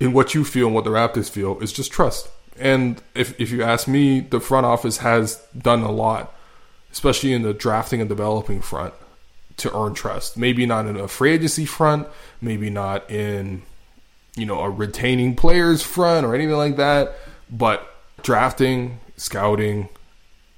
[0.00, 2.28] in what you feel and what the Raptors feel is just trust.
[2.58, 6.34] And if if you ask me, the front office has done a lot,
[6.92, 8.94] especially in the drafting and developing front,
[9.58, 10.36] to earn trust.
[10.36, 12.08] Maybe not in a free agency front,
[12.40, 13.62] maybe not in
[14.36, 17.14] you know a retaining players front or anything like that,
[17.50, 17.88] but
[18.22, 19.88] drafting, scouting,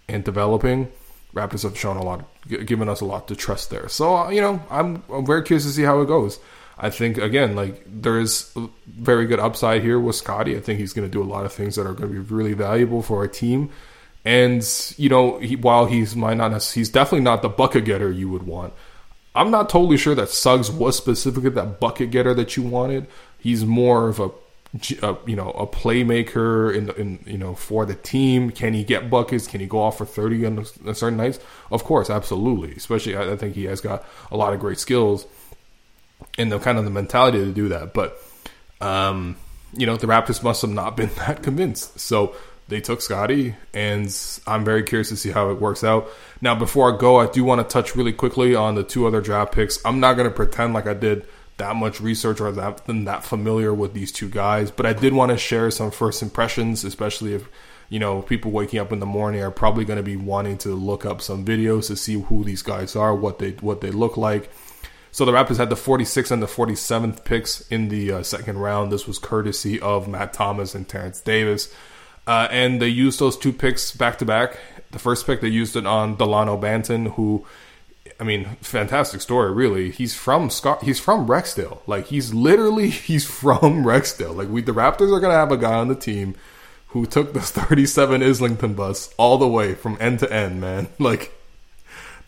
[0.09, 0.91] and developing,
[1.35, 3.89] Raptors have shown a lot, given us a lot to trust there.
[3.89, 6.39] So you know, I'm, I'm very curious to see how it goes.
[6.83, 8.51] I think again, like there is
[8.87, 10.57] very good upside here with Scottie.
[10.57, 12.35] I think he's going to do a lot of things that are going to be
[12.35, 13.71] really valuable for our team.
[14.25, 14.67] And
[14.97, 18.45] you know, he, while he's might not, he's definitely not the bucket getter you would
[18.45, 18.73] want.
[19.35, 23.07] I'm not totally sure that Suggs was specifically that bucket getter that you wanted.
[23.39, 24.31] He's more of a,
[25.03, 28.51] a you know a playmaker in, in you know for the team.
[28.51, 29.47] Can he get buckets?
[29.47, 30.65] Can he go off for 30 on
[30.95, 31.41] certain nights?
[31.71, 32.73] Of course, absolutely.
[32.75, 35.27] Especially, I, I think he has got a lot of great skills
[36.39, 37.93] and the kind of the mentality to do that.
[37.95, 38.17] But
[38.81, 39.37] um,
[39.77, 42.01] you know, the Raptors must have not been that convinced.
[42.01, 42.35] So
[42.69, 46.09] they took Scottie, and I'm very curious to see how it works out.
[46.41, 49.21] Now, before I go, I do want to touch really quickly on the two other
[49.21, 49.85] draft picks.
[49.85, 51.27] I'm not going to pretend like I did
[51.59, 55.31] that much research or that that familiar with these two guys, but I did want
[55.31, 57.49] to share some first impressions, especially if
[57.89, 60.71] you know people waking up in the morning are probably going to be wanting to
[60.71, 64.17] look up some videos to see who these guys are, what they what they look
[64.17, 64.51] like.
[65.13, 68.93] So the Raptors had the 46th and the 47th picks in the uh, second round.
[68.93, 71.73] This was courtesy of Matt Thomas and Terence Davis.
[72.27, 74.59] Uh, and they used those two picks back to back.
[74.93, 77.45] The first pick, they used it on Delano Banton, who,
[78.21, 79.91] I mean, fantastic story, really.
[79.91, 80.85] He's from Scott.
[80.85, 81.81] He's from Rexdale.
[81.87, 84.37] Like he's literally he's from Rexdale.
[84.37, 86.37] Like we, the Raptors are gonna have a guy on the team
[86.89, 90.89] who took this 37 Islington bus all the way from end to end, man.
[90.99, 91.33] Like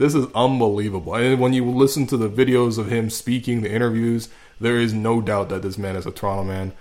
[0.02, 1.14] this is unbelievable.
[1.14, 4.28] And when you listen to the videos of him speaking, the interviews,
[4.60, 6.72] there is no doubt that this man is a Toronto man.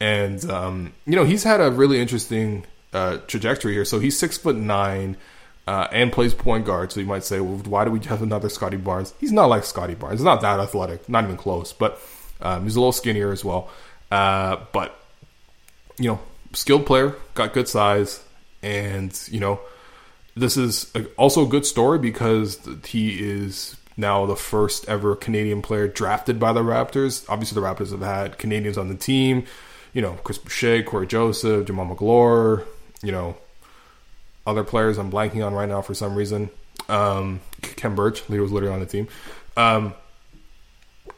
[0.00, 3.84] And um, you know he's had a really interesting uh, trajectory here.
[3.84, 5.16] So he's six foot nine
[5.66, 6.92] uh, and plays point guard.
[6.92, 9.12] So you might say, well, why do we have another Scottie Barnes?
[9.18, 10.20] He's not like Scottie Barnes.
[10.20, 11.72] He's not that athletic, not even close.
[11.72, 12.00] But
[12.40, 13.70] um, he's a little skinnier as well.
[14.10, 14.96] Uh, but
[15.98, 16.20] you know,
[16.52, 18.22] skilled player, got good size,
[18.62, 19.60] and you know
[20.38, 25.88] this is also a good story because he is now the first ever Canadian player
[25.88, 27.24] drafted by the Raptors.
[27.28, 29.44] Obviously, the Raptors have had Canadians on the team.
[29.92, 32.64] You know, Chris Boucher, Cory Joseph, Jamaal Magloire,
[33.02, 33.36] you know,
[34.46, 36.50] other players I'm blanking on right now for some reason.
[36.88, 39.08] Um, Khem Birch, he was literally on the team.
[39.56, 39.94] Um,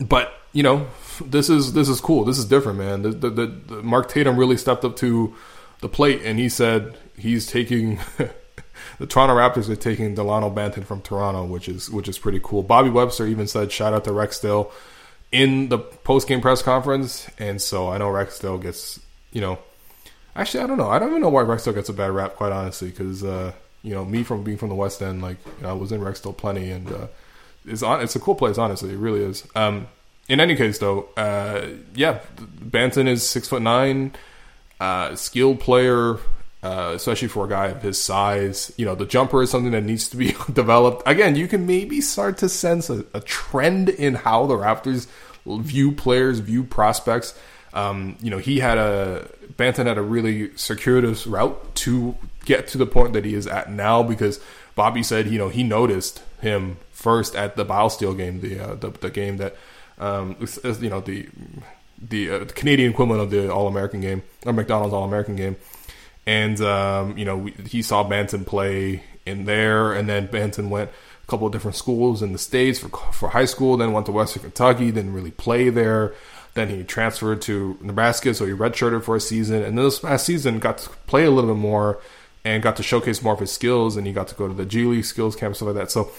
[0.01, 0.89] but you know,
[1.25, 2.25] this is this is cool.
[2.25, 3.03] This is different, man.
[3.03, 5.35] The, the, the Mark Tatum really stepped up to
[5.81, 7.99] the plate, and he said he's taking
[9.01, 12.63] the Toronto Raptors are taking Delano Banton from Toronto, which is which is pretty cool.
[12.63, 14.71] Bobby Webster even said shout out to Rexdale
[15.33, 19.01] in the post game press conference, and so I know Rexdale gets
[19.33, 19.59] you know.
[20.37, 20.91] Actually, I don't know.
[20.91, 23.95] I don't even know why Rexdale gets a bad rap, quite honestly, because uh, you
[23.95, 26.37] know me from being from the West End, like you know, I was in Rexdale
[26.37, 27.07] plenty, and uh,
[27.65, 28.03] it's on.
[28.03, 28.91] It's a cool place, honestly.
[28.91, 29.47] It really is.
[29.57, 29.89] Um,
[30.29, 34.13] in any case, though, uh, yeah, Banton is six foot nine,
[34.79, 36.19] uh, skilled player,
[36.63, 38.73] uh, especially for a guy of his size.
[38.77, 41.03] You know, the jumper is something that needs to be developed.
[41.07, 45.07] Again, you can maybe start to sense a, a trend in how the Raptors
[45.47, 47.39] view players, view prospects.
[47.73, 52.79] Um, you know, he had a Banton had a really circuitous route to get to
[52.79, 54.41] the point that he is at now because
[54.75, 58.91] Bobby said, you know, he noticed him first at the Biosteel game, the, uh, the
[58.91, 59.57] the game that
[59.99, 60.37] um,
[60.81, 61.29] you know the
[62.03, 65.57] the, uh, Canadian equivalent of the All American game or McDonald's All American game,
[66.31, 70.89] and um, you know we, he saw Banton play in there, and then Banton went
[70.91, 74.13] a couple of different schools in the states for for high school, then went to
[74.13, 76.15] Western Kentucky, didn't really play there.
[76.55, 80.25] Then he transferred to Nebraska, so he redshirted for a season, and then this past
[80.25, 82.01] season got to play a little bit more
[82.45, 84.65] and got to showcase more of his skills, and he got to go to the
[84.65, 85.91] G League skills camp stuff like that.
[85.91, 86.13] So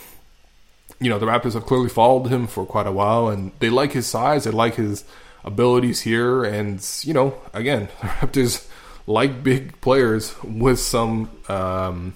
[0.99, 3.93] you know, the Raptors have clearly followed him for quite a while, and they like
[3.93, 5.05] his size, they like his
[5.45, 8.67] abilities here, and you know, again, the Raptors
[9.07, 12.13] like big players with some, um,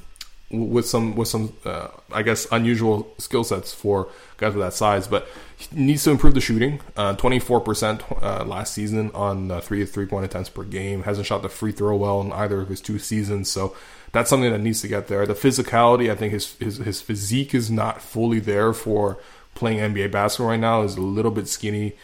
[0.51, 5.07] with some, with some, uh, I guess, unusual skill sets for guys with that size,
[5.07, 5.27] but
[5.71, 6.79] needs to improve the shooting.
[6.95, 11.03] Uh, Twenty four percent uh, last season on uh, three three point attempts per game.
[11.03, 13.75] Hasn't shot the free throw well in either of his two seasons, so
[14.11, 15.25] that's something that needs to get there.
[15.25, 19.17] The physicality, I think his his, his physique is not fully there for
[19.55, 20.81] playing NBA basketball right now.
[20.83, 21.95] Is a little bit skinny.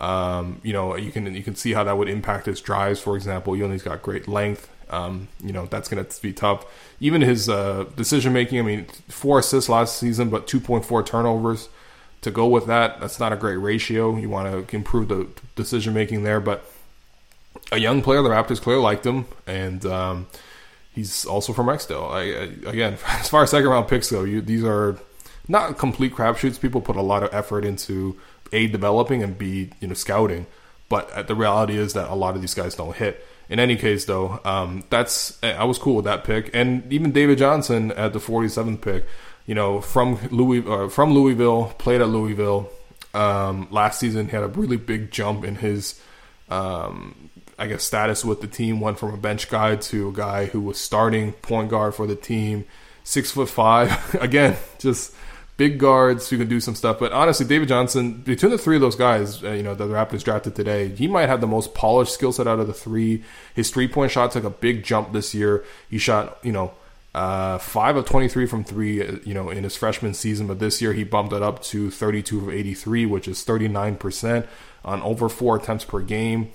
[0.00, 3.16] Um, you know, you can you can see how that would impact his drives, for
[3.16, 3.54] example.
[3.54, 4.68] He's got great length.
[4.88, 6.64] Um, you know, that's going to be tough.
[6.98, 8.58] Even his uh, decision making.
[8.58, 11.68] I mean, four assists last season, but two point four turnovers.
[12.22, 14.14] To go with that, that's not a great ratio.
[14.16, 16.70] You want to improve the decision making there, but
[17.72, 20.26] a young player, the Raptors clearly liked him, and um,
[20.92, 22.10] he's also from Rexdale.
[22.10, 24.98] I, I, again, as far as second round picks go, you, these are
[25.48, 26.60] not complete crapshoots.
[26.60, 28.18] People put a lot of effort into
[28.52, 30.46] a developing and b you know scouting,
[30.88, 33.26] but uh, the reality is that a lot of these guys don't hit.
[33.48, 37.38] In any case, though, um, that's I was cool with that pick, and even David
[37.38, 39.06] Johnson at the 47th pick,
[39.44, 42.70] you know, from Louis uh, from Louisville, played at Louisville
[43.12, 44.26] um, last season.
[44.26, 46.00] He had a really big jump in his
[46.48, 48.80] um, I guess, status with the team.
[48.80, 52.16] Went from a bench guy to a guy who was starting point guard for the
[52.16, 52.64] team.
[53.04, 54.14] Six foot five.
[54.20, 55.14] Again, just
[55.60, 56.98] big guards who can do some stuff.
[56.98, 60.24] But honestly, David Johnson, between the three of those guys, uh, you know, the Raptors
[60.24, 63.22] drafted today, he might have the most polished skill set out of the three.
[63.54, 65.62] His three point shot took a big jump this year.
[65.90, 66.72] He shot, you know,
[67.14, 70.46] uh, five of 23 from three, uh, you know, in his freshman season.
[70.46, 74.46] But this year he bumped it up to 32 of 83, which is 39%
[74.82, 76.52] on over four attempts per game.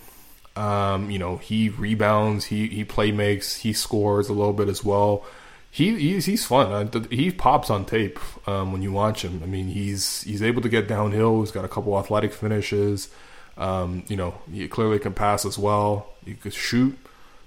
[0.56, 4.84] Um, you know, he rebounds, he he play makes, he scores a little bit as
[4.84, 5.28] well.
[5.76, 6.90] He he's, he's fun.
[7.12, 9.42] He pops on tape um, when you watch him.
[9.44, 11.42] I mean, he's he's able to get downhill.
[11.42, 13.10] He's got a couple athletic finishes.
[13.58, 16.08] Um, you know, he clearly can pass as well.
[16.24, 16.98] He could shoot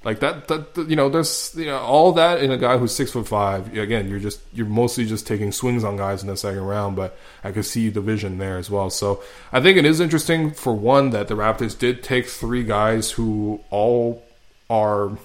[0.05, 3.11] like that, that, you know there's you know all that in a guy who's six
[3.11, 6.63] foot five again you're just you're mostly just taking swings on guys in the second
[6.63, 9.99] round but i could see the vision there as well so i think it is
[9.99, 14.23] interesting for one that the raptors did take three guys who all
[14.71, 15.19] are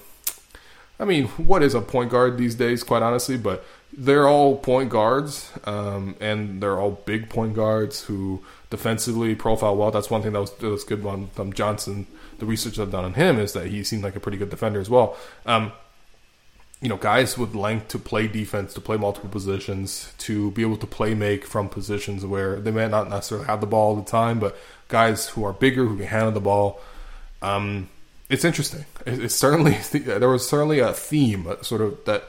[1.04, 3.64] i mean what is a point guard these days quite honestly but
[3.96, 9.90] they're all point guards um, and they're all big point guards who defensively profile well
[9.92, 12.06] that's one thing that was, that was good on um, johnson
[12.38, 14.80] the research I've done on him is that he seemed like a pretty good defender
[14.80, 15.16] as well.
[15.46, 15.72] Um,
[16.80, 20.76] you know, guys with length to play defense, to play multiple positions, to be able
[20.76, 24.10] to play make from positions where they may not necessarily have the ball all the
[24.10, 24.56] time, but
[24.88, 26.80] guys who are bigger who can handle the ball.
[27.40, 27.88] Um,
[28.28, 28.84] it's interesting.
[29.06, 32.24] It's certainly there was certainly a theme, uh, sort of that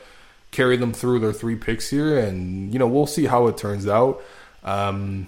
[0.51, 3.87] carried them through their three picks here, and you know we'll see how it turns
[3.87, 4.21] out.
[4.63, 5.27] Um,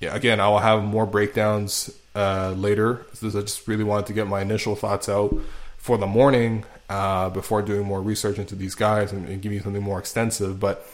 [0.00, 3.06] yeah, again, I will have more breakdowns uh, later.
[3.22, 5.36] I just really wanted to get my initial thoughts out
[5.76, 9.60] for the morning uh, before doing more research into these guys and, and, give you
[9.60, 10.58] something more extensive.
[10.58, 10.86] But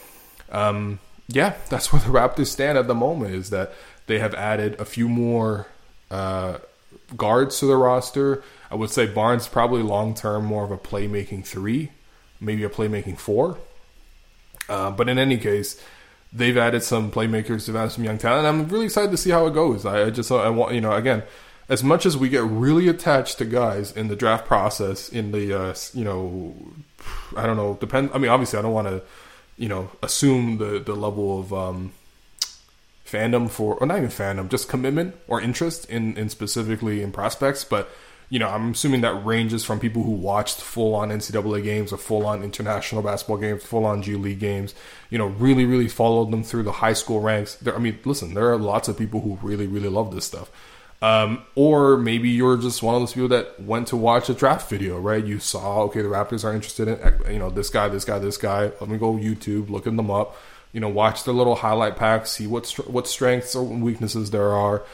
[0.50, 0.98] um,
[1.28, 3.34] yeah, that's where the Raptors stand at the moment.
[3.34, 3.72] Is that
[4.06, 5.66] they have added a few more
[6.10, 6.58] uh,
[7.16, 8.42] guards to the roster.
[8.70, 11.90] I would say Barnes probably long term more of a playmaking three,
[12.40, 13.58] maybe a playmaking four.
[14.68, 15.80] Uh, but in any case,
[16.32, 18.46] they've added some playmakers, they've added some young talent.
[18.46, 19.86] I'm really excited to see how it goes.
[19.86, 21.22] I, I just I want you know again,
[21.68, 25.52] as much as we get really attached to guys in the draft process, in the
[25.52, 26.54] uh, you know,
[27.36, 28.10] I don't know, depend.
[28.12, 29.02] I mean, obviously, I don't want to
[29.56, 31.92] you know assume the the level of um,
[33.06, 37.64] fandom for or not even fandom, just commitment or interest in in specifically in prospects,
[37.64, 37.88] but
[38.28, 41.96] you know, I'm assuming that ranges from people who watched full on NCAA games or
[41.96, 44.74] full on international basketball games, full on G League games,
[45.10, 47.54] you know, really, really followed them through the high school ranks.
[47.56, 50.50] There, I mean, listen, there are lots of people who really, really love this stuff.
[51.02, 54.68] Um, or maybe you're just one of those people that went to watch a draft
[54.70, 55.24] video, right?
[55.24, 58.38] You saw, okay, the Raptors are interested in, you know, this guy, this guy, this
[58.38, 58.72] guy.
[58.80, 60.36] Let me go YouTube, looking them up,
[60.72, 64.84] you know, watch their little highlight packs, see what what strengths or weaknesses there are,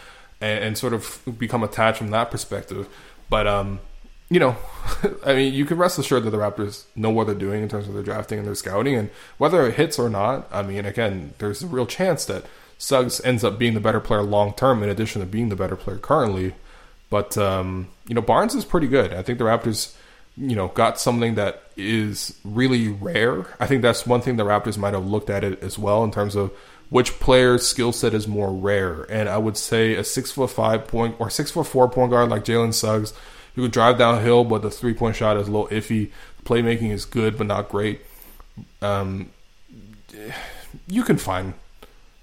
[0.40, 2.88] and, and sort of become attached from that perspective.
[3.32, 3.80] But um,
[4.28, 4.56] you know,
[5.24, 7.88] I mean, you can rest assured that the Raptors know what they're doing in terms
[7.88, 9.08] of their drafting and their scouting, and
[9.38, 10.46] whether it hits or not.
[10.52, 12.44] I mean, again, there's a real chance that
[12.76, 15.76] Suggs ends up being the better player long term, in addition to being the better
[15.76, 16.54] player currently.
[17.08, 19.14] But um, you know, Barnes is pretty good.
[19.14, 19.96] I think the Raptors,
[20.36, 23.46] you know, got something that is really rare.
[23.58, 26.10] I think that's one thing the Raptors might have looked at it as well in
[26.10, 26.52] terms of
[26.92, 29.04] which player's skill set is more rare.
[29.04, 32.28] And I would say a six foot five point or six foot four point guard
[32.28, 33.14] like Jalen Suggs,
[33.54, 36.10] who could drive downhill, but the three point shot is a little iffy.
[36.44, 38.02] Playmaking is good, but not great.
[38.82, 39.30] Um,
[40.86, 41.54] you can find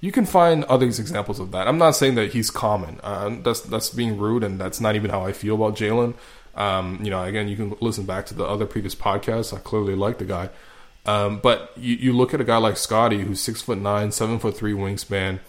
[0.01, 1.67] you can find other examples of that.
[1.67, 2.99] I'm not saying that he's common.
[3.01, 6.13] Uh, that's that's being rude, and that's not even how I feel about Jalen.
[6.53, 9.51] Um, you know, again, you can listen back to the other previous podcasts.
[9.51, 10.51] I clearly like the guy.
[11.09, 14.37] Um, but you, you look at a guy like Scottie, who's six foot nine, seven
[14.37, 15.39] foot three wingspan.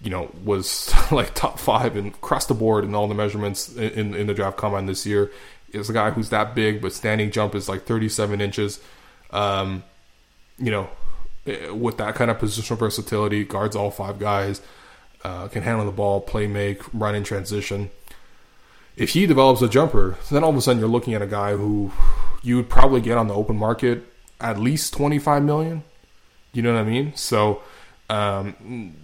[0.00, 4.14] You know, was like top five and across the board in all the measurements in,
[4.14, 5.30] in the draft combine this year.
[5.72, 8.80] Is a guy who's that big, but standing jump is like 37 inches.
[9.30, 9.84] Um,
[10.56, 10.88] you know,
[11.46, 14.62] eh, with that kind of positional versatility, guards all five guys,
[15.24, 17.90] uh, can handle the ball, play make, run in transition.
[18.96, 21.54] If he develops a jumper, then all of a sudden you're looking at a guy
[21.54, 21.92] who
[22.42, 24.04] you would probably get on the open market
[24.40, 25.84] at least 25 million.
[26.52, 27.14] You know what I mean?
[27.14, 27.62] So,
[28.08, 28.94] um,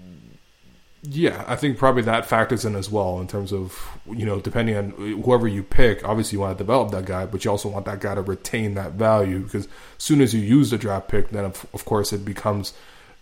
[1.03, 4.77] yeah, I think probably that factors in as well in terms of, you know, depending
[4.77, 4.91] on
[5.23, 8.01] whoever you pick, obviously you want to develop that guy, but you also want that
[8.01, 11.45] guy to retain that value because as soon as you use the draft pick, then
[11.45, 12.73] of, of course it becomes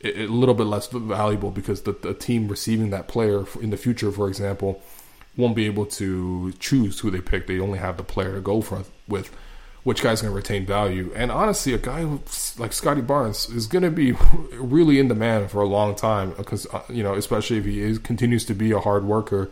[0.04, 4.10] a little bit less valuable because the, the team receiving that player in the future,
[4.12, 4.82] for example,
[5.36, 7.46] won't be able to choose who they pick.
[7.46, 9.34] They only have the player to go for with
[9.84, 11.12] which guy's going to retain value.
[11.14, 12.06] And honestly, a guy
[12.56, 14.12] like Scottie Barnes is going to be
[14.52, 17.98] really in demand for a long time because uh, you know, especially if he is,
[17.98, 19.50] continues to be a hard worker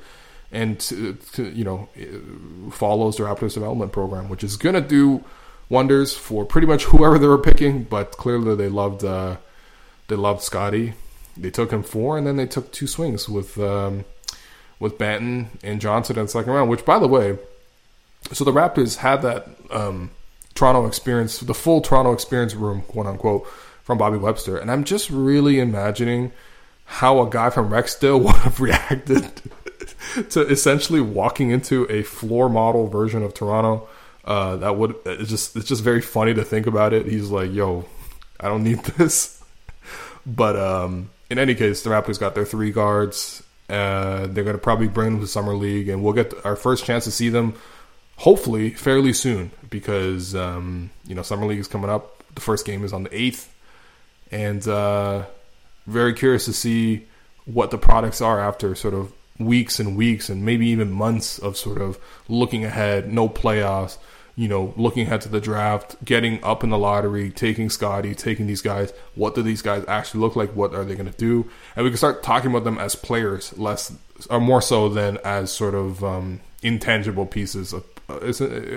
[0.52, 1.88] and to, to, you know
[2.72, 5.24] follows the Raptors development program, which is going to do
[5.68, 7.84] wonders for pretty much whoever they were picking.
[7.84, 9.36] But clearly, they loved uh,
[10.08, 10.94] they loved Scottie.
[11.36, 14.04] They took him four, and then they took two swings with um,
[14.78, 16.70] with Banton and Johnson in the second round.
[16.70, 17.38] Which, by the way,
[18.32, 19.48] so the Raptors had that.
[19.70, 20.10] Um,
[20.60, 23.46] Toronto experience, the full Toronto experience room, quote unquote,
[23.82, 24.58] from Bobby Webster.
[24.58, 26.32] And I'm just really imagining
[26.84, 29.32] how a guy from Rexdale would have reacted
[30.30, 33.88] to essentially walking into a floor model version of Toronto.
[34.22, 37.06] Uh, that would it's just it's just very funny to think about it.
[37.06, 37.86] He's like, "Yo,
[38.38, 39.42] I don't need this."
[40.26, 43.42] But um, in any case, the Raptors got their three guards.
[43.70, 46.84] Uh, they're going to probably bring them to summer league, and we'll get our first
[46.84, 47.54] chance to see them
[48.20, 52.22] hopefully fairly soon because um, you know summer league is coming up.
[52.34, 53.52] The first game is on the eighth,
[54.30, 55.24] and uh,
[55.86, 57.06] very curious to see
[57.46, 61.56] what the products are after sort of weeks and weeks and maybe even months of
[61.56, 61.98] sort of
[62.28, 63.98] looking ahead, no playoffs.
[64.36, 68.46] You know, looking ahead to the draft, getting up in the lottery, taking Scottie, taking
[68.46, 68.90] these guys.
[69.14, 70.56] What do these guys actually look like?
[70.56, 71.50] What are they going to do?
[71.76, 73.92] And we can start talking about them as players, less
[74.30, 77.84] or more so than as sort of um, intangible pieces of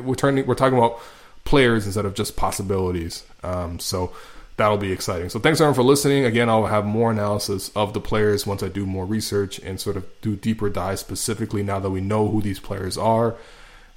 [0.03, 0.99] we're turning we're talking about
[1.45, 3.23] players instead of just possibilities.
[3.43, 4.13] Um, so
[4.57, 5.29] that'll be exciting.
[5.29, 6.25] So thanks everyone for listening.
[6.25, 9.97] Again, I'll have more analysis of the players once I do more research and sort
[9.97, 13.36] of do deeper dives specifically now that we know who these players are.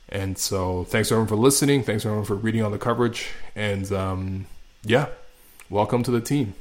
[0.09, 1.83] And so thanks everyone for listening.
[1.83, 3.29] Thanks everyone for reading on the coverage.
[3.55, 4.47] And um,
[4.85, 5.09] yeah,
[5.69, 6.55] welcome to the team.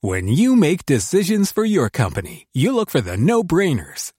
[0.00, 4.13] When you make decisions for your company, you look for the no-brainers.